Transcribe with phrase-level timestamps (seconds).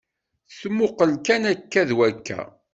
[0.59, 2.39] Tmuqel kan akka d wakka.